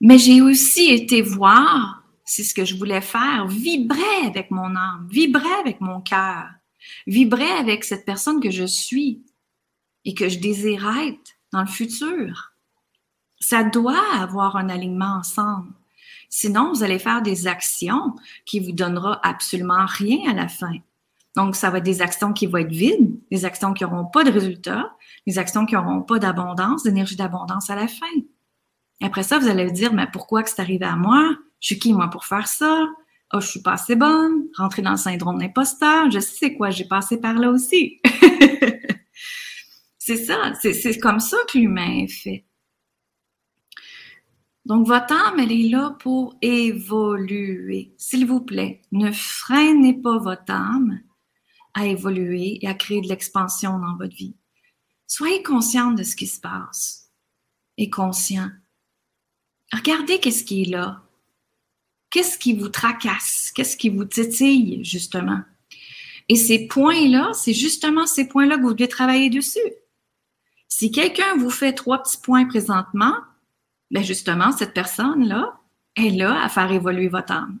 Mais 0.00 0.18
j'ai 0.18 0.40
aussi 0.40 0.90
été 0.90 1.22
voir, 1.22 2.04
c'est 2.28 2.44
ce 2.44 2.52
que 2.52 2.66
je 2.66 2.76
voulais 2.76 3.00
faire, 3.00 3.46
vibrer 3.46 4.26
avec 4.26 4.50
mon 4.50 4.76
âme, 4.76 5.08
vibrer 5.10 5.50
avec 5.60 5.80
mon 5.80 6.02
cœur, 6.02 6.44
vibrer 7.06 7.50
avec 7.52 7.84
cette 7.84 8.04
personne 8.04 8.38
que 8.38 8.50
je 8.50 8.64
suis 8.64 9.24
et 10.04 10.12
que 10.12 10.28
je 10.28 10.38
désire 10.38 10.86
être 10.98 11.32
dans 11.52 11.62
le 11.62 11.66
futur. 11.66 12.52
Ça 13.40 13.64
doit 13.64 14.04
avoir 14.14 14.56
un 14.56 14.68
alignement 14.68 15.16
ensemble. 15.20 15.72
Sinon, 16.28 16.74
vous 16.74 16.82
allez 16.82 16.98
faire 16.98 17.22
des 17.22 17.46
actions 17.46 18.14
qui 18.44 18.60
vous 18.60 18.72
donneront 18.72 19.16
absolument 19.22 19.86
rien 19.86 20.30
à 20.30 20.34
la 20.34 20.48
fin. 20.48 20.74
Donc, 21.34 21.56
ça 21.56 21.70
va 21.70 21.78
être 21.78 21.84
des 21.84 22.02
actions 22.02 22.34
qui 22.34 22.46
vont 22.46 22.58
être 22.58 22.68
vides, 22.68 23.18
des 23.30 23.46
actions 23.46 23.72
qui 23.72 23.84
n'auront 23.84 24.04
pas 24.04 24.24
de 24.24 24.30
résultats, 24.30 24.94
des 25.26 25.38
actions 25.38 25.64
qui 25.64 25.76
n'auront 25.76 26.02
pas 26.02 26.18
d'abondance, 26.18 26.82
d'énergie 26.82 27.16
d'abondance 27.16 27.70
à 27.70 27.74
la 27.74 27.88
fin. 27.88 28.06
après 29.02 29.22
ça, 29.22 29.38
vous 29.38 29.48
allez 29.48 29.64
vous 29.64 29.72
dire, 29.72 29.94
mais 29.94 30.08
pourquoi 30.12 30.42
que 30.42 30.50
c'est 30.50 30.60
arrivé 30.60 30.84
à 30.84 30.96
moi? 30.96 31.38
Je 31.60 31.66
suis 31.66 31.78
qui, 31.78 31.92
moi, 31.92 32.08
pour 32.08 32.24
faire 32.24 32.48
ça? 32.48 32.86
Oh, 33.32 33.40
je 33.40 33.46
suis 33.46 33.62
pas 33.62 33.72
assez 33.72 33.96
bonne. 33.96 34.46
Rentrer 34.56 34.82
dans 34.82 34.92
le 34.92 34.96
syndrome 34.96 35.38
d'imposteur. 35.38 36.10
Je 36.10 36.20
sais 36.20 36.54
quoi, 36.54 36.70
j'ai 36.70 36.86
passé 36.86 37.20
par 37.20 37.34
là 37.34 37.50
aussi. 37.50 38.00
c'est 39.98 40.16
ça. 40.16 40.54
C'est 40.60 40.98
comme 40.98 41.20
ça 41.20 41.36
que 41.50 41.58
l'humain 41.58 42.04
est 42.04 42.12
fait. 42.12 42.44
Donc, 44.64 44.86
votre 44.86 45.14
âme, 45.14 45.40
elle 45.40 45.52
est 45.52 45.68
là 45.70 45.96
pour 45.98 46.36
évoluer. 46.42 47.94
S'il 47.96 48.26
vous 48.26 48.40
plaît, 48.40 48.82
ne 48.92 49.10
freinez 49.10 49.94
pas 49.94 50.18
votre 50.18 50.52
âme 50.52 51.00
à 51.74 51.86
évoluer 51.86 52.58
et 52.62 52.68
à 52.68 52.74
créer 52.74 53.00
de 53.00 53.08
l'expansion 53.08 53.78
dans 53.78 53.96
votre 53.96 54.14
vie. 54.14 54.36
Soyez 55.06 55.42
consciente 55.42 55.96
de 55.96 56.02
ce 56.02 56.16
qui 56.16 56.26
se 56.26 56.40
passe 56.40 57.10
et 57.78 57.88
conscient. 57.88 58.50
Regardez 59.72 60.18
qu'est-ce 60.20 60.44
qui 60.44 60.62
est 60.62 60.70
là. 60.70 61.07
Qu'est-ce 62.10 62.38
qui 62.38 62.54
vous 62.54 62.68
tracasse? 62.68 63.52
Qu'est-ce 63.54 63.76
qui 63.76 63.90
vous 63.90 64.04
titille, 64.04 64.84
justement? 64.84 65.40
Et 66.28 66.36
ces 66.36 66.66
points-là, 66.66 67.32
c'est 67.32 67.54
justement 67.54 68.06
ces 68.06 68.28
points-là 68.28 68.56
que 68.56 68.62
vous 68.62 68.74
devez 68.74 68.88
travailler 68.88 69.30
dessus. 69.30 69.58
Si 70.68 70.90
quelqu'un 70.90 71.36
vous 71.36 71.50
fait 71.50 71.72
trois 71.72 72.02
petits 72.02 72.18
points 72.18 72.46
présentement, 72.46 73.14
ben 73.90 74.04
justement, 74.04 74.52
cette 74.52 74.74
personne-là 74.74 75.58
est 75.96 76.10
là 76.10 76.42
à 76.42 76.48
faire 76.48 76.70
évoluer 76.70 77.08
votre 77.08 77.32
âme. 77.32 77.58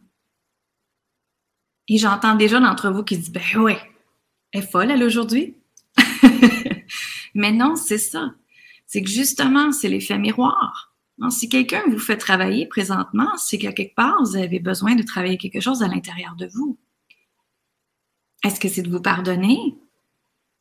Et 1.88 1.96
j'entends 1.96 2.34
déjà 2.34 2.60
d'entre 2.60 2.90
vous 2.90 3.02
qui 3.02 3.16
disent, 3.16 3.32
ben 3.32 3.42
ouais, 3.56 3.80
elle 4.52 4.62
est 4.62 4.70
folle, 4.70 4.90
elle, 4.90 5.02
aujourd'hui. 5.02 5.56
Mais 7.34 7.52
non, 7.52 7.76
c'est 7.76 7.98
ça. 7.98 8.34
C'est 8.86 9.02
que 9.02 9.10
justement, 9.10 9.72
c'est 9.72 9.88
l'effet 9.88 10.18
miroir. 10.18 10.87
Si 11.30 11.48
quelqu'un 11.48 11.82
vous 11.88 11.98
fait 11.98 12.16
travailler 12.16 12.66
présentement, 12.66 13.36
c'est 13.36 13.58
qu'à 13.58 13.72
quelque 13.72 13.94
part, 13.94 14.16
vous 14.22 14.36
avez 14.36 14.60
besoin 14.60 14.94
de 14.94 15.02
travailler 15.02 15.36
quelque 15.36 15.60
chose 15.60 15.82
à 15.82 15.88
l'intérieur 15.88 16.36
de 16.36 16.46
vous. 16.46 16.78
Est-ce 18.44 18.60
que 18.60 18.68
c'est 18.68 18.82
de 18.82 18.90
vous 18.90 19.02
pardonner? 19.02 19.76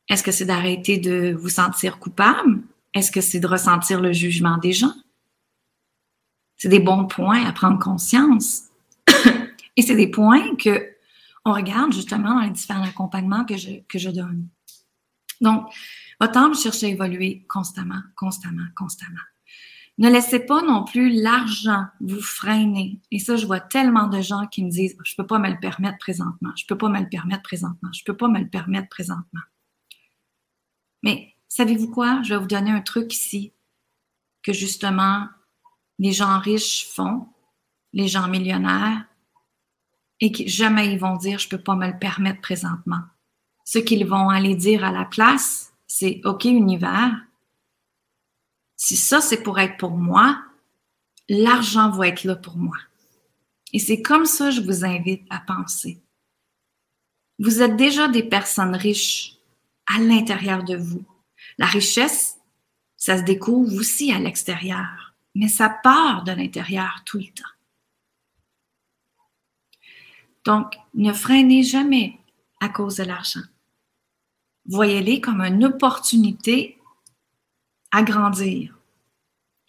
Est-ce 0.09 0.23
que 0.23 0.31
c'est 0.31 0.45
d'arrêter 0.45 0.97
de 0.97 1.35
vous 1.39 1.49
sentir 1.49 1.99
coupable? 1.99 2.61
Est-ce 2.93 3.11
que 3.11 3.21
c'est 3.21 3.39
de 3.39 3.47
ressentir 3.47 4.01
le 4.01 4.13
jugement 4.13 4.57
des 4.57 4.71
gens? 4.71 4.95
C'est 6.55 6.69
des 6.69 6.79
bons 6.79 7.05
points 7.05 7.45
à 7.45 7.53
prendre 7.53 7.77
conscience. 7.77 8.63
Et 9.75 9.83
c'est 9.83 9.95
des 9.95 10.09
points 10.09 10.55
que 10.55 10.93
on 11.45 11.53
regarde 11.53 11.93
justement 11.93 12.35
dans 12.35 12.41
les 12.41 12.49
différents 12.49 12.83
accompagnements 12.83 13.45
que 13.45 13.55
je, 13.55 13.79
que 13.87 13.99
je 13.99 14.09
donne. 14.09 14.49
Donc, 15.39 15.71
votre 16.19 16.37
âme 16.37 16.55
cherche 16.55 16.83
à 16.83 16.87
évoluer 16.87 17.45
constamment, 17.47 18.01
constamment, 18.15 18.65
constamment. 18.75 19.21
Ne 19.98 20.10
laissez 20.10 20.39
pas 20.39 20.62
non 20.62 20.84
plus 20.84 21.10
l'argent 21.22 21.86
vous 22.01 22.22
freiner. 22.22 23.00
Et 23.10 23.20
ça, 23.20 23.36
je 23.36 23.48
vois 23.48 23.60
tellement 23.60 24.08
de 24.08 24.22
gens 24.22 24.46
qui 24.46 24.63
me 24.63 24.70
disent, 24.70 24.96
je 25.04 25.16
peux 25.16 25.25
pas 25.25 25.39
me 25.39 25.50
le 25.50 25.60
permettre 25.60 25.98
présentement, 25.98 26.51
je 26.56 26.66
peux 26.68 26.77
pas 26.77 26.89
me 26.89 27.00
le 27.00 27.10
permettre 27.10 27.44
présentement, 27.44 27.89
je 27.94 28.04
peux 28.04 28.16
pas 28.16 28.27
me 28.27 28.39
le 28.39 28.48
permettre 28.48 28.89
présentement. 28.89 29.42
Mais 31.01 31.34
savez-vous 31.48 31.89
quoi? 31.89 32.22
Je 32.22 32.34
vais 32.34 32.39
vous 32.39 32.48
donner 32.48 32.72
un 32.72 32.82
truc 32.82 33.13
ici 33.13 33.54
que 34.44 34.54
justement 34.54 35.27
les 36.00 36.12
gens 36.12 36.39
riches 36.39 36.88
font, 36.88 37.27
les 37.94 38.08
gens 38.08 38.27
millionnaires, 38.27 39.04
et 40.20 40.32
que 40.32 40.48
jamais 40.48 40.92
ils 40.92 41.00
vont 41.00 41.16
dire 41.16 41.39
je 41.39 41.50
peux 41.50 41.58
pas 41.58 41.75
me 41.75 41.88
le 41.88 41.98
permettre 41.98 42.42
présentement. 42.42 43.01
Ce 43.66 43.80
qu'ils 43.80 44.06
vont 44.06 44.30
aller 44.30 44.56
dire 44.56 44.84
à 44.84 44.92
la 44.92 45.06
place, 45.06 45.74
c'est 45.88 46.22
OK 46.24 46.46
univers, 46.46 47.26
si 48.77 48.96
ça 48.96 49.19
c'est 49.19 49.43
pour 49.43 49.60
être 49.60 49.77
pour 49.77 49.91
moi, 49.91 50.41
l'argent 51.27 51.89
va 51.89 52.07
être 52.07 52.24
là 52.24 52.36
pour 52.36 52.55
moi. 52.55 52.77
Et 53.74 53.79
c'est 53.79 54.01
comme 54.01 54.25
ça 54.25 54.51
je 54.51 54.62
vous 54.62 54.86
invite 54.86 55.25
à 55.29 55.39
penser. 55.39 56.01
Vous 57.39 57.62
êtes 57.62 57.75
déjà 57.75 58.07
des 58.07 58.24
personnes 58.24 58.75
riches 58.75 59.38
à 59.88 60.00
l'intérieur 60.00 60.63
de 60.63 60.75
vous. 60.75 61.03
La 61.57 61.65
richesse, 61.65 62.38
ça 62.96 63.17
se 63.17 63.24
découvre 63.24 63.75
aussi 63.75 64.12
à 64.12 64.19
l'extérieur, 64.19 65.13
mais 65.36 65.48
ça 65.48 65.69
part 65.69 66.24
de 66.24 66.31
l'intérieur 66.31 67.03
tout 67.05 67.17
le 67.17 67.25
temps. 67.25 67.43
Donc, 70.46 70.75
ne 70.93 71.13
freinez 71.13 71.62
jamais 71.62 72.17
à 72.60 72.69
cause 72.69 72.96
de 72.96 73.03
l'argent. 73.03 73.41
Voyez-les 74.65 75.22
comme 75.22 75.41
une 75.41 75.65
opportunité 75.65 76.76
à 77.91 78.03
grandir. 78.03 78.77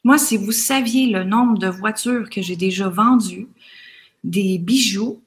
Moi, 0.05 0.19
si 0.19 0.37
vous 0.37 0.53
saviez 0.53 1.09
le 1.09 1.25
nombre 1.25 1.59
de 1.59 1.69
voitures 1.69 2.31
que 2.31 2.43
j'ai 2.43 2.57
déjà 2.57 2.89
vendues, 2.89 3.49
des 4.25 4.59
bijoux, 4.59 5.23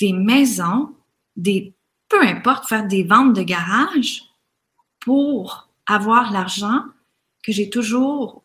des 0.00 0.12
maisons, 0.12 0.94
des 1.36 1.72
peu 2.08 2.22
importe, 2.22 2.68
faire 2.68 2.86
des 2.86 3.02
ventes 3.04 3.34
de 3.34 3.42
garage 3.42 4.22
pour 5.00 5.68
avoir 5.86 6.32
l'argent 6.32 6.82
que 7.42 7.52
j'ai 7.52 7.70
toujours 7.70 8.42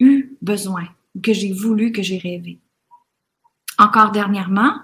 eu 0.00 0.36
besoin, 0.42 0.88
que 1.22 1.32
j'ai 1.32 1.52
voulu, 1.52 1.92
que 1.92 2.02
j'ai 2.02 2.18
rêvé. 2.18 2.58
Encore 3.78 4.12
dernièrement, 4.12 4.74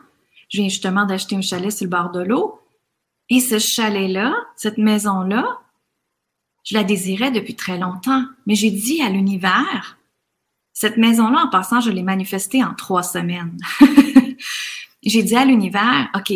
je 0.49 0.59
viens 0.59 0.69
justement 0.69 1.05
d'acheter 1.05 1.37
un 1.37 1.41
chalet 1.41 1.71
sur 1.71 1.85
le 1.85 1.91
bord 1.91 2.11
de 2.11 2.21
l'eau. 2.21 2.61
Et 3.29 3.41
ce 3.41 3.59
chalet-là, 3.59 4.35
cette 4.57 4.79
maison-là, 4.79 5.58
je 6.69 6.75
la 6.77 6.85
désirais 6.85 7.31
depuis 7.31 7.57
très 7.57 7.79
longtemps. 7.79 8.25
Mais 8.47 8.55
j'ai 8.55 8.71
dit 8.71 9.01
à 9.01 9.09
l'univers, 9.09 9.97
cette 10.75 10.99
maison-là, 10.99 11.45
en 11.47 11.49
passant, 11.49 11.81
je 11.81 11.91
l'ai 11.91 12.03
manifestée 12.03 12.63
en 12.63 12.75
trois 12.75 13.03
semaines. 13.03 13.57
j'ai 15.03 15.23
dit 15.23 15.35
à 15.35 15.47
l'univers, 15.47 16.11
OK, 16.15 16.31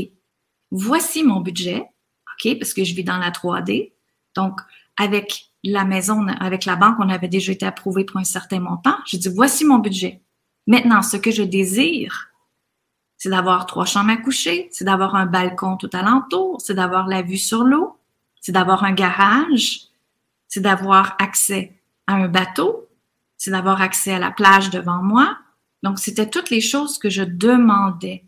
voici 0.70 1.22
mon 1.22 1.40
budget, 1.40 1.84
OK, 2.32 2.58
parce 2.58 2.72
que 2.72 2.82
je 2.82 2.94
vis 2.94 3.04
dans 3.04 3.18
la 3.18 3.30
3D. 3.30 3.92
Donc, 4.34 4.58
avec 4.96 5.50
la 5.64 5.84
maison, 5.84 6.26
avec 6.40 6.64
la 6.64 6.76
banque, 6.76 6.96
on 6.98 7.10
avait 7.10 7.28
déjà 7.28 7.52
été 7.52 7.66
approuvé 7.66 8.04
pour 8.04 8.16
un 8.16 8.24
certain 8.24 8.60
montant. 8.60 8.96
J'ai 9.04 9.18
dit, 9.18 9.28
voici 9.28 9.66
mon 9.66 9.80
budget. 9.80 10.22
Maintenant, 10.66 11.02
ce 11.02 11.18
que 11.18 11.30
je 11.30 11.42
désire, 11.42 12.30
c'est 13.18 13.28
d'avoir 13.28 13.66
trois 13.66 13.84
chambres 13.84 14.12
à 14.12 14.16
coucher, 14.16 14.70
c'est 14.72 14.86
d'avoir 14.86 15.14
un 15.14 15.26
balcon 15.26 15.76
tout 15.76 15.90
alentour, 15.92 16.58
c'est 16.62 16.74
d'avoir 16.74 17.06
la 17.06 17.20
vue 17.20 17.36
sur 17.36 17.64
l'eau, 17.64 17.98
c'est 18.40 18.52
d'avoir 18.52 18.82
un 18.84 18.92
garage, 18.92 19.91
c'est 20.52 20.60
d'avoir 20.60 21.16
accès 21.18 21.72
à 22.06 22.12
un 22.12 22.28
bateau, 22.28 22.86
c'est 23.38 23.52
d'avoir 23.52 23.80
accès 23.80 24.12
à 24.12 24.18
la 24.18 24.30
plage 24.30 24.68
devant 24.68 25.02
moi. 25.02 25.38
Donc, 25.82 25.98
c'était 25.98 26.28
toutes 26.28 26.50
les 26.50 26.60
choses 26.60 26.98
que 26.98 27.08
je 27.08 27.22
demandais. 27.22 28.26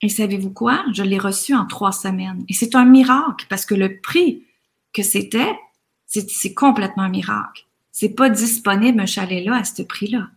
Et 0.00 0.08
savez-vous 0.08 0.52
quoi? 0.52 0.84
Je 0.92 1.02
l'ai 1.02 1.18
reçu 1.18 1.56
en 1.56 1.66
trois 1.66 1.90
semaines. 1.90 2.44
Et 2.48 2.52
c'est 2.52 2.76
un 2.76 2.84
miracle 2.84 3.46
parce 3.48 3.66
que 3.66 3.74
le 3.74 4.00
prix 4.00 4.44
que 4.92 5.02
c'était, 5.02 5.58
c'est 6.06 6.54
complètement 6.54 7.02
un 7.02 7.08
miracle. 7.08 7.66
C'est 7.90 8.10
pas 8.10 8.30
disponible 8.30 9.00
un 9.00 9.06
chalet-là 9.06 9.56
à 9.56 9.64
ce 9.64 9.82
prix-là. 9.82 10.28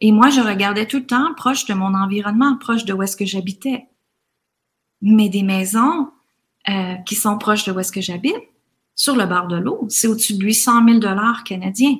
Et 0.00 0.10
moi, 0.10 0.30
je 0.30 0.40
regardais 0.40 0.86
tout 0.86 1.00
le 1.00 1.06
temps 1.06 1.34
proche 1.34 1.66
de 1.66 1.74
mon 1.74 1.92
environnement, 1.92 2.56
proche 2.56 2.86
de 2.86 2.94
où 2.94 3.02
est-ce 3.02 3.18
que 3.18 3.26
j'habitais. 3.26 3.88
Mais 5.02 5.28
des 5.28 5.42
maisons 5.42 6.10
euh, 6.70 6.94
qui 7.04 7.14
sont 7.14 7.36
proches 7.36 7.64
de 7.64 7.72
où 7.72 7.78
est-ce 7.78 7.92
que 7.92 8.00
j'habite, 8.00 8.53
sur 8.94 9.16
le 9.16 9.26
bord 9.26 9.48
de 9.48 9.56
l'eau, 9.56 9.86
c'est 9.88 10.06
au-dessus 10.06 10.34
de 10.34 10.44
800 10.44 10.86
000 10.86 10.98
dollars 10.98 11.44
canadiens. 11.44 11.98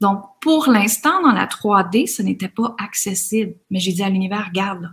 Donc, 0.00 0.24
pour 0.40 0.68
l'instant, 0.68 1.22
dans 1.22 1.32
la 1.32 1.46
3D, 1.46 2.12
ce 2.12 2.22
n'était 2.22 2.48
pas 2.48 2.74
accessible. 2.78 3.54
Mais 3.70 3.78
j'ai 3.78 3.92
dit 3.92 4.02
à 4.02 4.10
l'univers, 4.10 4.46
regarde, 4.48 4.92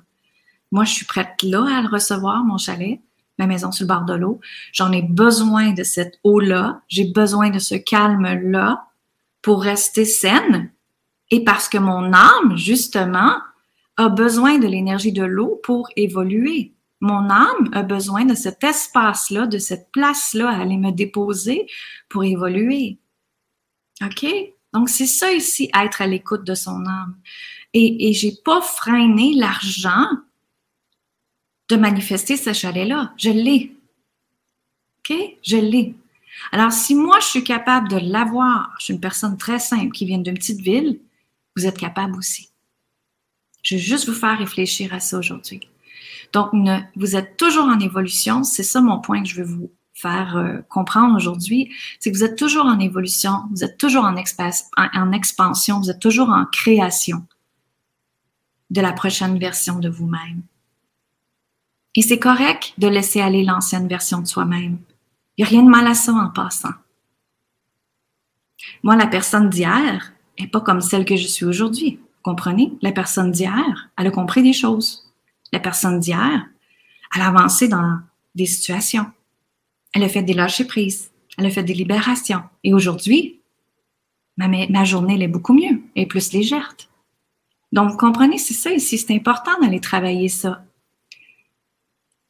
moi, 0.72 0.84
je 0.84 0.94
suis 0.94 1.06
prête 1.06 1.42
là 1.42 1.66
à 1.78 1.82
le 1.82 1.88
recevoir, 1.88 2.44
mon 2.44 2.58
chalet, 2.58 3.02
ma 3.40 3.48
maison 3.48 3.72
sur 3.72 3.86
le 3.86 3.88
bord 3.88 4.06
de 4.06 4.14
l'eau. 4.14 4.40
J'en 4.72 4.92
ai 4.92 5.02
besoin 5.02 5.72
de 5.72 5.84
cette 5.84 6.20
eau-là. 6.24 6.82
J'ai 6.88 7.06
besoin 7.06 7.50
de 7.50 7.58
ce 7.58 7.74
calme-là 7.74 8.86
pour 9.42 9.64
rester 9.64 10.06
saine 10.06 10.72
et 11.32 11.44
parce 11.44 11.70
que 11.70 11.78
mon 11.78 12.14
âme, 12.14 12.56
justement, 12.56 13.34
a 13.98 14.10
besoin 14.10 14.60
de 14.60 14.68
l'énergie 14.68 15.12
de 15.12 15.24
l'eau 15.24 15.60
pour 15.64 15.90
évoluer. 15.96 16.74
Mon 17.02 17.30
âme 17.30 17.70
a 17.72 17.84
besoin 17.84 18.26
de 18.26 18.36
cet 18.36 18.64
espace-là, 18.64 19.48
de 19.48 19.58
cette 19.58 19.92
place-là 19.92 20.50
à 20.50 20.62
aller 20.62 20.78
me 20.78 20.92
déposer 20.92 21.68
pour 22.10 22.24
évoluer. 22.24 22.98
OK? 24.04 24.26
Donc, 24.74 24.90
c'est 24.90 25.06
ça 25.06 25.32
ici, 25.32 25.70
être 25.74 26.02
à 26.02 26.08
l'écoute 26.08 26.44
de 26.44 26.56
son 26.56 26.86
âme. 26.86 27.18
Et, 27.74 28.10
et 28.10 28.14
j'ai 28.14 28.34
pas 28.44 28.62
freiné 28.62 29.34
l'argent 29.36 30.08
de 31.70 31.76
manifester 31.76 32.36
ce 32.36 32.52
chalet-là. 32.52 33.14
Je 33.18 33.30
l'ai. 33.30 33.76
OK? 35.00 35.16
Je 35.44 35.58
l'ai. 35.58 35.96
Alors, 36.52 36.72
si 36.72 36.96
moi, 36.96 37.20
je 37.20 37.28
suis 37.28 37.44
capable 37.44 37.90
de 37.90 37.98
l'avoir, 37.98 38.76
je 38.80 38.86
suis 38.86 38.94
une 38.94 39.00
personne 39.00 39.38
très 39.38 39.60
simple 39.60 39.92
qui 39.92 40.06
vient 40.06 40.18
d'une 40.18 40.38
petite 40.38 40.62
ville, 40.62 41.00
vous 41.56 41.66
êtes 41.66 41.78
capable 41.78 42.18
aussi. 42.18 42.50
Je 43.64 43.76
vais 43.76 43.82
juste 43.82 44.08
vous 44.08 44.16
faire 44.16 44.38
réfléchir 44.38 44.94
à 44.94 45.00
ça 45.00 45.18
aujourd'hui. 45.18 45.62
Donc, 46.34 46.52
vous 46.96 47.16
êtes 47.16 47.38
toujours 47.38 47.66
en 47.66 47.80
évolution. 47.80 48.44
C'est 48.44 48.64
ça 48.64 48.82
mon 48.82 49.00
point 49.00 49.24
que 49.24 49.30
je 49.30 49.42
veux 49.42 49.48
vous 49.48 49.72
faire 49.94 50.38
euh, 50.38 50.60
comprendre 50.70 51.16
aujourd'hui. 51.16 51.72
C'est 52.00 52.12
que 52.12 52.18
vous 52.18 52.24
êtes 52.24 52.38
toujours 52.38 52.66
en 52.66 52.80
évolution, 52.80 53.44
vous 53.52 53.64
êtes 53.64 53.78
toujours 53.78 54.06
en, 54.06 54.16
en 54.16 55.12
expansion, 55.12 55.80
vous 55.80 55.90
êtes 55.90 56.00
toujours 56.00 56.30
en 56.30 56.46
création 56.46 57.26
de 58.70 58.82
la 58.82 58.94
prochaine 58.94 59.38
version 59.40 59.80
de 59.80 59.90
vous-même. 59.90 60.44
Et 61.96 62.02
c'est 62.02 62.20
correct 62.20 62.74
de 62.78 62.88
laisser 62.88 63.20
aller 63.20 63.44
l'ancienne 63.44 63.88
version 63.88 64.22
de 64.22 64.28
soi-même. 64.28 64.78
Il 65.38 65.44
n'y 65.44 65.48
a 65.48 65.50
rien 65.50 65.64
de 65.64 65.70
mal 65.70 65.88
à 65.88 65.96
ça 65.96 66.14
en 66.14 66.30
passant. 66.30 66.74
Moi, 68.84 68.96
la 68.96 69.08
personne 69.08 69.50
d'hier 69.50 70.14
n'est 70.40 70.48
pas 70.48 70.62
comme 70.62 70.82
celle 70.82 71.06
que 71.06 71.16
je 71.16 71.28
suis 71.28 71.46
aujourd'hui. 71.46 72.00
Comprenez? 72.22 72.74
La 72.82 72.92
personne 72.92 73.32
d'hier, 73.32 73.90
elle 73.98 74.08
a 74.08 74.12
compris 74.12 74.44
des 74.44 74.54
choses. 74.54 75.09
La 75.52 75.60
personne 75.60 76.00
d'hier, 76.00 76.46
elle 77.16 77.22
a 77.22 77.28
avancé 77.28 77.68
dans 77.68 78.00
des 78.36 78.46
situations. 78.46 79.06
Elle 79.94 80.04
a 80.04 80.10
fait 80.10 80.24
des 80.24 80.34
lâcher 80.34 80.66
prises. 80.66 81.12
Elle 81.38 81.46
a 81.46 81.50
fait 81.50 81.64
des 81.64 81.74
libérations. 81.74 82.44
Et 82.64 82.74
aujourd'hui, 82.74 83.40
ma, 84.38 84.48
ma 84.48 84.84
journée, 84.84 85.16
elle 85.16 85.24
est 85.24 85.28
beaucoup 85.28 85.54
mieux. 85.54 85.82
Elle 85.96 86.04
est 86.04 86.06
plus 86.06 86.32
légère. 86.34 86.76
Donc, 87.72 87.92
vous 87.92 87.98
comprenez, 87.98 88.38
c'est 88.38 88.54
ça 88.54 88.72
ici. 88.72 88.98
C'est 88.98 89.14
important 89.14 89.60
d'aller 89.62 89.80
travailler 89.80 90.28
ça. 90.28 90.64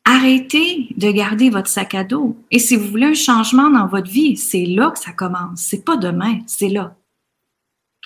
Arrêtez 0.06 0.88
de 0.98 1.12
garder 1.12 1.50
votre 1.50 1.70
sac 1.70 1.94
à 1.94 2.04
dos. 2.04 2.38
Et 2.52 2.60
si 2.60 2.76
vous 2.76 2.88
voulez 2.88 3.08
un 3.08 3.14
changement 3.14 3.70
dans 3.70 3.88
votre 3.88 4.10
vie, 4.10 4.38
c'est 4.38 4.66
là 4.66 4.92
que 4.92 5.00
ça 5.00 5.12
commence. 5.12 5.62
C'est 5.62 5.86
pas 5.86 5.98
demain, 5.98 6.40
c'est 6.48 6.70
là. 6.70 6.96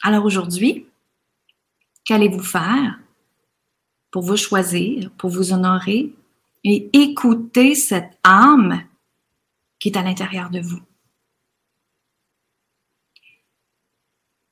Alors 0.04 0.26
aujourd'hui, 0.26 0.86
qu'allez-vous 2.04 2.44
faire 2.44 3.00
pour 4.14 4.22
vous 4.22 4.38
choisir, 4.38 5.10
pour 5.18 5.32
vous 5.32 5.54
honorer 5.54 6.14
et 6.64 6.88
écouter 6.94 7.74
cette 7.74 8.16
âme 8.24 8.84
qui 9.80 9.90
est 9.90 9.98
à 9.98 10.04
l'intérieur 10.04 10.52
de 10.52 10.60
vous? 10.60 10.80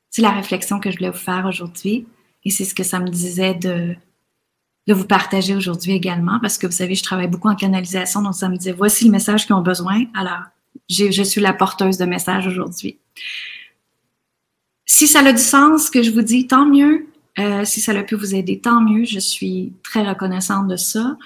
C'est 0.10 0.24
la 0.24 0.32
réflexion 0.32 0.80
que 0.80 0.90
je 0.90 0.98
voulais 0.98 1.12
vous 1.12 1.18
faire 1.18 1.46
aujourd'hui 1.46 2.08
et 2.44 2.50
c'est 2.50 2.66
ce 2.66 2.74
que 2.74 2.84
ça 2.84 3.00
me 3.00 3.08
disait 3.08 3.54
de 3.54 3.96
de 4.88 4.96
vous 4.96 5.06
partager 5.06 5.56
aujourd'hui 5.56 5.92
également 5.92 6.40
parce 6.40 6.58
que 6.58 6.66
vous 6.66 6.74
savez, 6.74 6.96
je 6.96 7.04
travaille 7.04 7.28
beaucoup 7.28 7.50
en 7.50 7.56
canalisation, 7.56 8.24
donc 8.24 8.34
ça 8.34 8.50
me 8.50 8.58
dit 8.58 8.72
voici 8.72 9.06
le 9.06 9.12
message 9.12 9.46
qu'ils 9.46 9.54
ont 9.54 9.62
besoin. 9.62 10.06
Alors, 10.16 10.42
je 10.90 11.22
suis 11.22 11.40
la 11.40 11.54
porteuse 11.54 12.00
de 12.00 12.06
message 12.06 12.48
aujourd'hui. 12.48 12.98
Si 14.88 15.08
ça 15.08 15.20
a 15.20 15.32
du 15.32 15.38
sens, 15.38 15.86
ce 15.86 15.92
que 15.92 16.02
je 16.02 16.10
vous 16.10 16.24
dis, 16.24 16.48
tant 16.48 16.66
mieux. 16.66 17.11
Euh, 17.40 17.64
si 17.66 17.80
ça 17.80 17.92
a 17.94 18.04
pu 18.04 18.16
vous 18.16 18.36
aider, 18.36 18.60
tant 18.60 18.82
mieux. 18.82 19.06
Je 19.06 19.20
suis 19.20 19.74
très 19.84 20.08
reconnaissante 20.08 20.68
de 20.68 20.76
ça. 20.76 21.18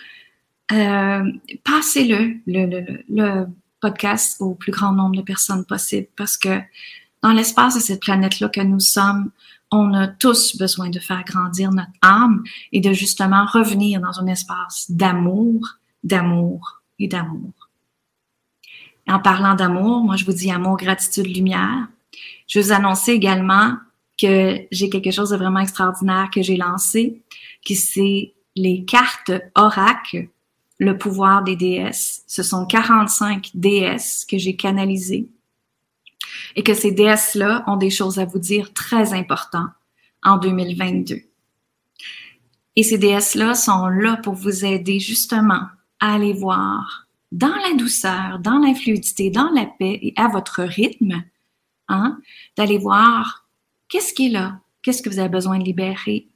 Euh, 0.71 1.31
passez-le, 1.63 2.35
le, 2.47 2.65
le, 2.65 3.03
le 3.09 3.47
podcast, 3.79 4.37
au 4.39 4.55
plus 4.55 4.71
grand 4.71 4.93
nombre 4.93 5.15
de 5.15 5.21
personnes 5.21 5.65
possible 5.65 6.07
parce 6.15 6.37
que 6.37 6.59
dans 7.21 7.31
l'espace 7.31 7.75
de 7.75 7.79
cette 7.79 8.01
planète-là 8.01 8.49
que 8.49 8.61
nous 8.61 8.79
sommes, 8.79 9.31
on 9.71 9.93
a 9.93 10.07
tous 10.07 10.57
besoin 10.57 10.89
de 10.89 10.99
faire 10.99 11.23
grandir 11.23 11.71
notre 11.71 11.91
âme 12.01 12.43
et 12.71 12.81
de 12.81 12.93
justement 12.93 13.45
revenir 13.45 13.99
dans 13.99 14.19
un 14.19 14.27
espace 14.27 14.85
d'amour, 14.89 15.77
d'amour 16.03 16.81
et 16.99 17.07
d'amour. 17.07 17.51
En 19.07 19.19
parlant 19.19 19.55
d'amour, 19.55 20.03
moi 20.03 20.15
je 20.15 20.25
vous 20.25 20.33
dis 20.33 20.51
amour, 20.51 20.77
gratitude, 20.77 21.35
lumière. 21.35 21.87
Je 22.47 22.59
vous 22.59 22.71
annoncer 22.71 23.11
également 23.11 23.77
que 24.19 24.59
j'ai 24.71 24.89
quelque 24.89 25.11
chose 25.11 25.29
de 25.29 25.37
vraiment 25.37 25.59
extraordinaire 25.59 26.29
que 26.33 26.41
j'ai 26.41 26.57
lancé, 26.57 27.21
qui 27.63 27.75
c'est 27.75 28.33
les 28.55 28.85
cartes 28.85 29.31
oracle, 29.55 30.29
le 30.77 30.97
pouvoir 30.97 31.43
des 31.43 31.55
déesses. 31.55 32.23
Ce 32.27 32.43
sont 32.43 32.65
45 32.65 33.51
déesses 33.53 34.25
que 34.29 34.37
j'ai 34.37 34.55
canalisées 34.55 35.29
et 36.55 36.63
que 36.63 36.73
ces 36.73 36.91
déesses-là 36.91 37.63
ont 37.67 37.77
des 37.77 37.89
choses 37.89 38.19
à 38.19 38.25
vous 38.25 38.39
dire 38.39 38.73
très 38.73 39.13
importantes 39.13 39.71
en 40.23 40.37
2022. 40.37 41.21
Et 42.77 42.83
ces 42.83 42.97
déesses-là 42.97 43.53
sont 43.53 43.87
là 43.87 44.17
pour 44.17 44.33
vous 44.33 44.65
aider 44.65 44.99
justement 44.99 45.61
à 45.99 46.15
aller 46.15 46.33
voir 46.33 47.07
dans 47.31 47.55
la 47.55 47.73
douceur, 47.73 48.39
dans 48.39 48.59
la 48.59 48.73
fluidité, 48.73 49.29
dans 49.29 49.49
la 49.49 49.65
paix 49.65 49.99
et 50.01 50.13
à 50.17 50.27
votre 50.27 50.63
rythme, 50.63 51.23
hein, 51.87 52.19
d'aller 52.57 52.77
voir 52.77 53.44
qu'est-ce 53.89 54.13
qui 54.13 54.27
est 54.27 54.31
là, 54.31 54.59
qu'est-ce 54.81 55.01
que 55.01 55.09
vous 55.09 55.19
avez 55.19 55.29
besoin 55.29 55.57
de 55.57 55.63
libérer? 55.63 56.27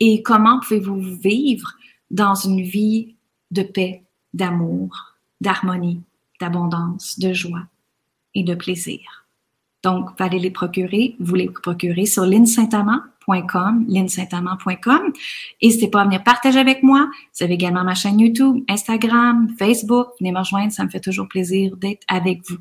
Et 0.00 0.22
comment 0.22 0.60
pouvez-vous 0.60 1.00
vivre 1.00 1.74
dans 2.10 2.34
une 2.34 2.62
vie 2.62 3.14
de 3.50 3.62
paix, 3.62 4.02
d'amour, 4.34 5.16
d'harmonie, 5.40 6.00
d'abondance, 6.40 7.18
de 7.18 7.32
joie 7.32 7.66
et 8.34 8.42
de 8.42 8.54
plaisir? 8.54 9.26
Donc, 9.82 10.10
vous 10.10 10.24
allez 10.24 10.38
les 10.38 10.50
procurer, 10.50 11.16
vous 11.18 11.34
les 11.34 11.48
procurez 11.48 12.06
sur 12.06 12.24
linsaintamant.com, 12.24 13.11
linsaintamant.com. 13.28 15.12
N'hésitez 15.62 15.88
pas 15.88 16.02
à 16.02 16.04
venir 16.04 16.22
partager 16.22 16.58
avec 16.58 16.82
moi. 16.82 17.08
Vous 17.36 17.44
avez 17.44 17.54
également 17.54 17.84
ma 17.84 17.94
chaîne 17.94 18.18
YouTube, 18.20 18.64
Instagram, 18.68 19.48
Facebook. 19.58 20.08
Venez 20.20 20.32
me 20.32 20.38
rejoindre, 20.38 20.72
ça 20.72 20.84
me 20.84 20.90
fait 20.90 21.00
toujours 21.00 21.28
plaisir 21.28 21.76
d'être 21.76 22.04
avec 22.08 22.40
vous. 22.48 22.58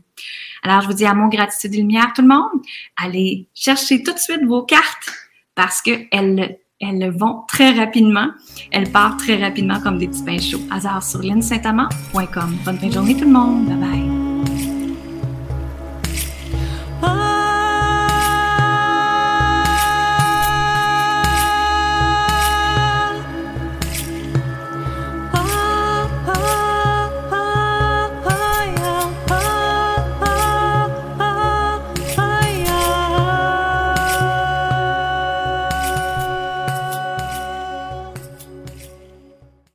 Alors, 0.63 0.81
je 0.81 0.87
vous 0.87 0.93
dis 0.93 1.05
à 1.05 1.13
mon 1.13 1.27
gratitude 1.27 1.73
et 1.73 1.77
lumière, 1.77 2.11
tout 2.15 2.21
le 2.21 2.27
monde. 2.27 2.61
Allez 2.97 3.47
chercher 3.53 4.03
tout 4.03 4.13
de 4.13 4.19
suite 4.19 4.43
vos 4.45 4.63
cartes 4.63 5.11
parce 5.55 5.81
qu'elles 5.81 6.57
elles 6.81 7.11
vont 7.11 7.43
très 7.47 7.71
rapidement. 7.71 8.29
Elles 8.71 8.91
partent 8.91 9.19
très 9.19 9.35
rapidement 9.35 9.79
comme 9.79 9.99
des 9.99 10.07
petits 10.07 10.23
pains 10.23 10.39
chauds. 10.39 10.61
Hasard 10.71 11.03
sur 11.03 11.21
linsaintamant.com. 11.21 12.57
Bonne 12.65 12.77
fin 12.77 12.87
de 12.87 12.93
journée 12.93 13.15
tout 13.15 13.25
le 13.25 13.31
monde. 13.31 13.67
Bye 13.67 13.77
bye. 13.77 14.10